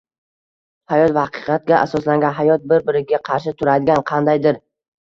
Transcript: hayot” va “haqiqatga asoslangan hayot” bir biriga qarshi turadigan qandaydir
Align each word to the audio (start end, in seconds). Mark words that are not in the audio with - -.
hayot” 0.93 1.13
va 1.17 1.25
“haqiqatga 1.27 1.77
asoslangan 1.81 2.35
hayot” 2.41 2.67
bir 2.73 2.89
biriga 2.91 3.25
qarshi 3.31 3.57
turadigan 3.63 4.07
qandaydir 4.15 4.65